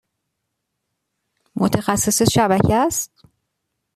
[1.55, 3.11] متخصص شبکه است؟